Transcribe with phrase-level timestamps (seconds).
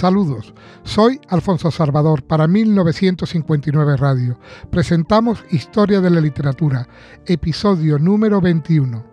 [0.00, 4.38] Saludos, soy Alfonso Salvador para 1959 Radio.
[4.70, 6.88] Presentamos Historia de la Literatura,
[7.26, 9.04] episodio número 21.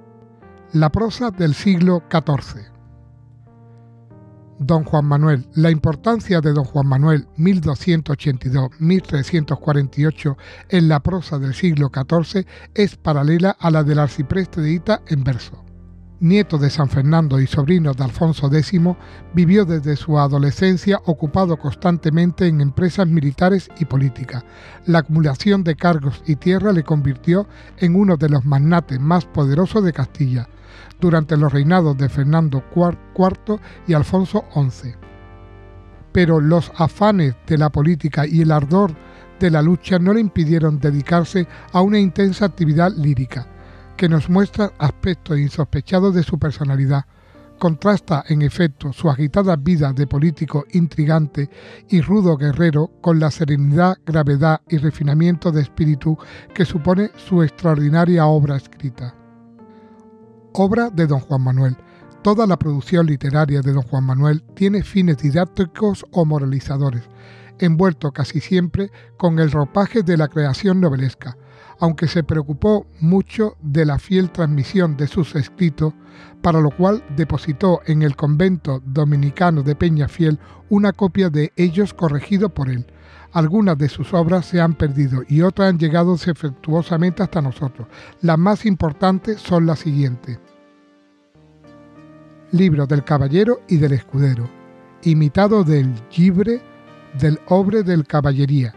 [0.71, 2.71] La prosa del siglo XIV.
[4.59, 5.49] Don Juan Manuel.
[5.55, 10.37] La importancia de Don Juan Manuel 1282-1348
[10.69, 15.25] en la prosa del siglo XIV es paralela a la del arcipreste de Ita en
[15.25, 15.66] verso
[16.19, 18.81] nieto de San Fernando y sobrino de Alfonso X,
[19.33, 24.43] vivió desde su adolescencia ocupado constantemente en empresas militares y políticas.
[24.85, 27.47] La acumulación de cargos y tierra le convirtió
[27.77, 30.49] en uno de los magnates más poderosos de Castilla
[30.99, 34.95] durante los reinados de Fernando IV y Alfonso XI.
[36.11, 38.91] Pero los afanes de la política y el ardor
[39.39, 43.47] de la lucha no le impidieron dedicarse a una intensa actividad lírica
[43.97, 47.05] que nos muestra aspectos insospechados de su personalidad.
[47.57, 51.49] Contrasta, en efecto, su agitada vida de político intrigante
[51.89, 56.15] y rudo guerrero con la serenidad, gravedad y refinamiento de espíritu
[56.53, 59.15] que supone su extraordinaria obra escrita.
[60.53, 61.77] Obra de don Juan Manuel.
[62.21, 67.03] Toda la producción literaria de don Juan Manuel tiene fines didácticos o moralizadores,
[67.57, 71.37] envuelto casi siempre con el ropaje de la creación novelesca,
[71.79, 75.93] aunque se preocupó mucho de la fiel transmisión de sus escritos,
[76.41, 82.49] para lo cual depositó en el convento dominicano de Peñafiel una copia de ellos corregido
[82.49, 82.85] por él.
[83.33, 87.87] Algunas de sus obras se han perdido y otras han llegado defectuosamente hasta nosotros.
[88.21, 90.39] Las más importantes son las siguientes.
[92.51, 94.49] Libro del Caballero y del Escudero,
[95.03, 96.61] imitado del Gibre
[97.19, 98.73] del Obre del Caballería,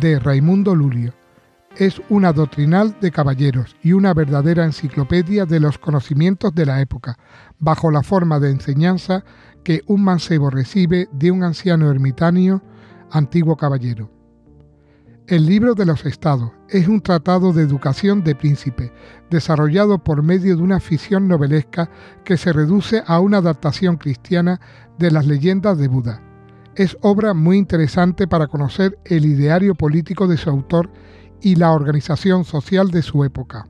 [0.00, 1.12] de Raimundo Lulio
[1.76, 7.18] es una doctrinal de caballeros y una verdadera enciclopedia de los conocimientos de la época,
[7.58, 9.24] bajo la forma de enseñanza
[9.64, 12.62] que un mancebo recibe de un anciano ermitaño,
[13.10, 14.10] antiguo caballero.
[15.28, 18.92] El libro de los estados es un tratado de educación de príncipe,
[19.30, 21.88] desarrollado por medio de una ficción novelesca
[22.24, 24.60] que se reduce a una adaptación cristiana
[24.98, 26.20] de las leyendas de Buda.
[26.74, 30.90] Es obra muy interesante para conocer el ideario político de su autor
[31.42, 33.66] y la organización social de su época.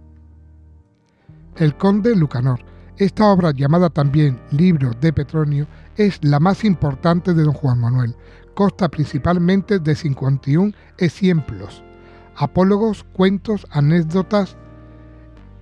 [1.56, 2.60] El conde Lucanor.
[2.98, 5.66] Esta obra llamada también Libro de Petronio
[5.96, 8.14] es la más importante de don Juan Manuel.
[8.54, 11.82] Consta principalmente de 51 ejemplos,
[12.36, 14.56] apólogos, cuentos, anécdotas,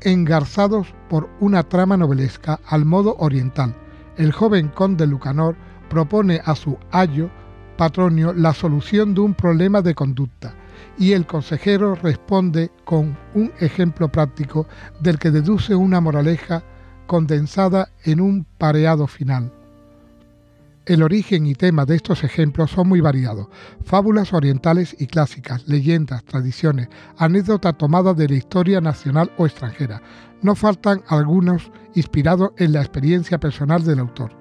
[0.01, 3.75] engarzados por una trama novelesca al modo oriental.
[4.17, 5.57] El joven conde Lucanor
[5.89, 7.31] propone a su ayo
[7.81, 10.53] Patronio la solución de un problema de conducta
[10.99, 14.67] y el consejero responde con un ejemplo práctico
[15.01, 16.63] del que deduce una moraleja
[17.07, 19.51] condensada en un pareado final.
[20.85, 23.47] El origen y tema de estos ejemplos son muy variados.
[23.83, 30.03] Fábulas orientales y clásicas, leyendas, tradiciones, anécdotas tomadas de la historia nacional o extranjera.
[30.43, 34.40] No faltan algunos inspirados en la experiencia personal del autor.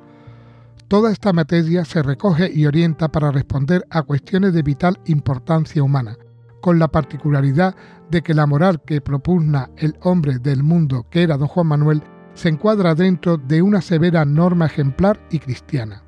[0.90, 6.18] Toda esta materia se recoge y orienta para responder a cuestiones de vital importancia humana,
[6.62, 7.76] con la particularidad
[8.10, 12.02] de que la moral que propugna el hombre del mundo que era don Juan Manuel
[12.34, 16.02] se encuadra dentro de una severa norma ejemplar y cristiana.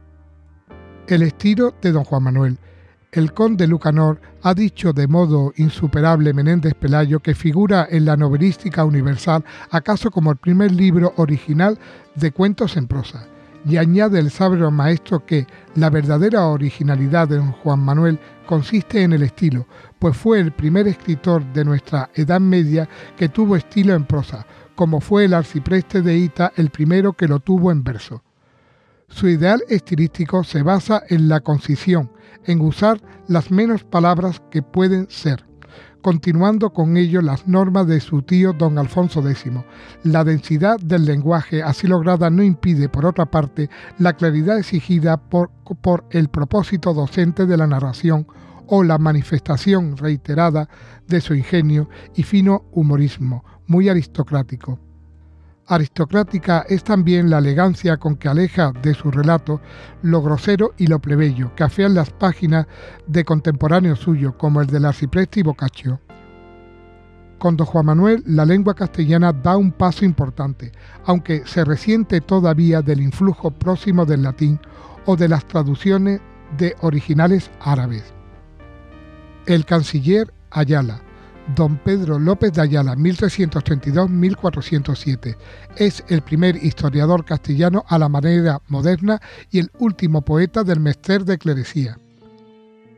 [1.06, 2.58] El estilo de don Juan Manuel.
[3.12, 8.84] El conde Lucanor ha dicho de modo insuperable Menéndez Pelayo que figura en la novelística
[8.84, 11.78] universal acaso como el primer libro original
[12.16, 13.28] de cuentos en prosa
[13.66, 19.24] y añade el sabio maestro que la verdadera originalidad de Juan Manuel consiste en el
[19.24, 19.68] estilo,
[20.00, 24.46] pues fue el primer escritor de nuestra Edad Media que tuvo estilo en prosa,
[24.76, 28.24] como fue el arcipreste de Ita el primero que lo tuvo en verso.
[29.08, 32.12] Su ideal estilístico se basa en la concisión,
[32.46, 35.51] en usar las menos palabras que pueden ser
[36.02, 39.52] continuando con ello las normas de su tío don Alfonso X.
[40.04, 43.70] La densidad del lenguaje así lograda no impide, por otra parte,
[44.00, 45.52] la claridad exigida por,
[45.82, 48.28] por el propósito docente de la narración
[48.68, 50.70] o la manifestación reiterada
[51.08, 54.91] de su ingenio y fino humorismo, muy aristocrático.
[55.68, 59.62] Aristocrática es también la elegancia con que aleja de su relato
[60.02, 62.68] lo grosero y lo plebeyo que afean las páginas
[63.08, 66.02] de contemporáneos suyos como el del arcipreste y Boccaccio.
[67.38, 70.72] Con don Juan Manuel la lengua castellana da un paso importante,
[71.06, 74.60] aunque se resiente todavía del influjo próximo del latín
[75.06, 76.22] o de las traducciones
[76.58, 78.14] de originales árabes.
[79.46, 81.02] El canciller Ayala
[81.56, 85.36] Don Pedro López de Ayala, 1332-1407.
[85.76, 91.26] Es el primer historiador castellano a la manera moderna y el último poeta del Mester
[91.26, 91.98] de Clerecía.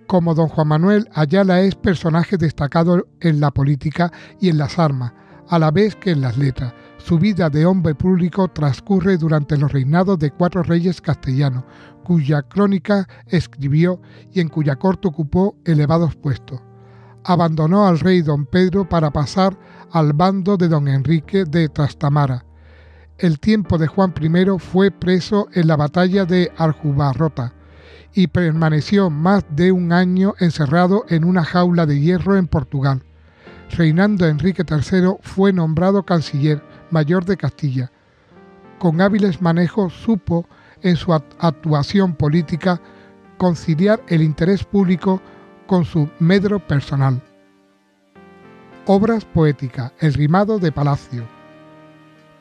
[0.07, 5.13] Como don Juan Manuel, Ayala es personaje destacado en la política y en las armas,
[5.49, 6.73] a la vez que en las letras.
[6.97, 11.63] Su vida de hombre público transcurre durante los reinados de cuatro reyes castellanos,
[12.03, 14.01] cuya crónica escribió
[14.31, 16.61] y en cuya corte ocupó elevados puestos.
[17.25, 19.57] Abandonó al rey don Pedro para pasar
[19.91, 22.43] al bando de don Enrique de Trastamara.
[23.17, 27.53] El tiempo de Juan I fue preso en la batalla de Aljubarrota
[28.13, 33.03] y permaneció más de un año encerrado en una jaula de hierro en Portugal.
[33.71, 36.61] Reinando Enrique III fue nombrado canciller
[36.91, 37.91] mayor de Castilla.
[38.79, 40.45] Con hábiles manejos supo
[40.81, 42.81] en su actuación política
[43.37, 45.21] conciliar el interés público
[45.73, 47.19] con su medro personal.
[48.85, 51.25] Obras poéticas, el rimado de Palacio.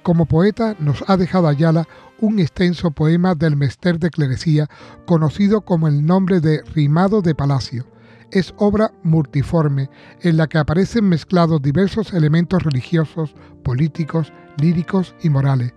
[0.02, 1.88] Como poeta nos ha dejado Ayala
[2.20, 4.69] un extenso poema del Mester de Clerecía
[5.06, 7.87] conocido como el nombre de Rimado de Palacio.
[8.32, 9.88] Es obra multiforme
[10.20, 13.34] en la que aparecen mezclados diversos elementos religiosos,
[13.64, 15.73] políticos, líricos y morales.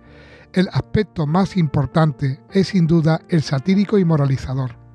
[0.52, 4.85] El aspecto más importante es sin duda el satírico y moralizador.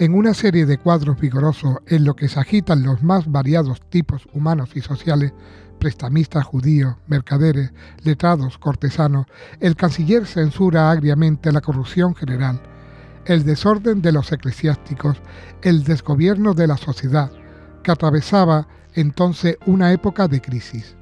[0.00, 4.26] En una serie de cuadros vigorosos en lo que se agitan los más variados tipos
[4.32, 5.34] humanos y sociales,
[5.78, 9.26] prestamistas judíos, mercaderes, letrados, cortesanos,
[9.60, 12.62] el canciller censura agriamente la corrupción general,
[13.26, 15.18] el desorden de los eclesiásticos,
[15.60, 17.30] el desgobierno de la sociedad,
[17.82, 20.96] que atravesaba entonces una época de crisis.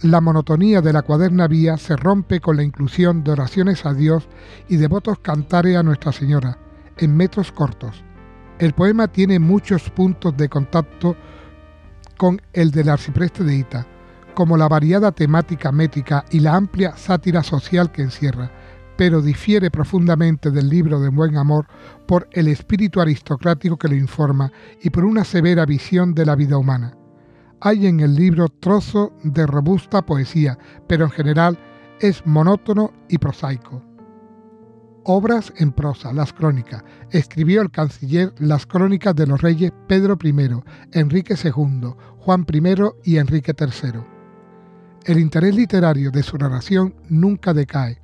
[0.00, 4.26] La monotonía de la cuaderna vía se rompe con la inclusión de oraciones a Dios
[4.70, 6.56] y devotos cantares a Nuestra Señora,
[6.96, 8.07] en metros cortos.
[8.58, 11.16] El poema tiene muchos puntos de contacto
[12.16, 13.86] con el del arcipreste de Ita,
[14.34, 18.50] como la variada temática métrica y la amplia sátira social que encierra,
[18.96, 21.68] pero difiere profundamente del libro de Buen Amor
[22.06, 24.50] por el espíritu aristocrático que lo informa
[24.82, 26.96] y por una severa visión de la vida humana.
[27.60, 30.58] Hay en el libro trozo de robusta poesía,
[30.88, 31.58] pero en general
[32.00, 33.87] es monótono y prosaico.
[35.10, 36.84] Obras en prosa, las crónicas.
[37.10, 40.34] Escribió el canciller las crónicas de los reyes Pedro I,
[40.92, 42.74] Enrique II, Juan I
[43.04, 44.00] y Enrique III.
[45.06, 48.02] El interés literario de su narración nunca decae,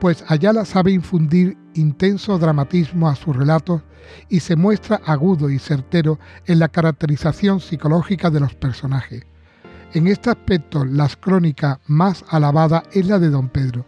[0.00, 3.80] pues Ayala sabe infundir intenso dramatismo a sus relatos
[4.28, 9.24] y se muestra agudo y certero en la caracterización psicológica de los personajes.
[9.94, 13.86] En este aspecto, la crónica más alabada es la de Don Pedro.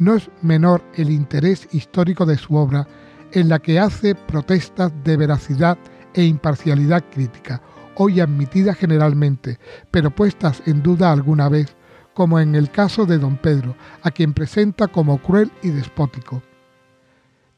[0.00, 2.88] No es menor el interés histórico de su obra,
[3.32, 5.76] en la que hace protestas de veracidad
[6.14, 7.60] e imparcialidad crítica,
[7.96, 9.58] hoy admitidas generalmente,
[9.90, 11.76] pero puestas en duda alguna vez
[12.14, 16.42] como en el caso de don Pedro, a quien presenta como cruel y despótico.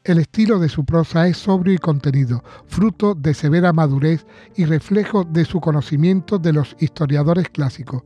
[0.03, 4.25] El estilo de su prosa es sobrio y contenido, fruto de severa madurez
[4.57, 8.03] y reflejo de su conocimiento de los historiadores clásicos.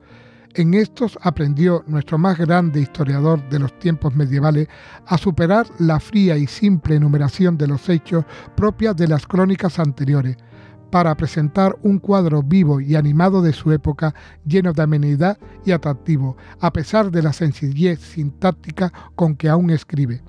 [0.53, 4.67] En estos aprendió nuestro más grande historiador de los tiempos medievales
[5.05, 10.37] a superar la fría y simple enumeración de los hechos propias de las crónicas anteriores,
[10.89, 14.15] para presentar un cuadro vivo y animado de su época
[14.45, 20.23] lleno de amenidad y atractivo, a pesar de la sencillez sintáctica con que aún escribe.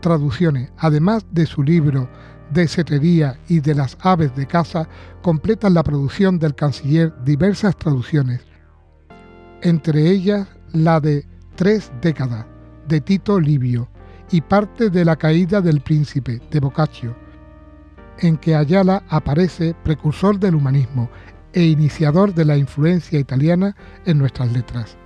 [0.00, 2.08] Traducciones, además de su libro
[2.50, 4.88] de cetrería y de las aves de caza,
[5.22, 8.44] completan la producción del canciller diversas traducciones,
[9.66, 12.46] entre ellas la de Tres décadas,
[12.86, 13.88] de Tito Livio,
[14.30, 17.16] y parte de La caída del príncipe, de Boccaccio,
[18.20, 21.10] en que Ayala aparece precursor del humanismo
[21.52, 24.96] e iniciador de la influencia italiana en nuestras letras.